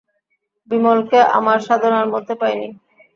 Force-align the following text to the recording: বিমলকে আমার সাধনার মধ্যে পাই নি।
বিমলকে 0.71 1.19
আমার 1.37 1.57
সাধনার 1.67 2.07
মধ্যে 2.13 2.33
পাই 2.41 2.53
নি। 2.59 2.67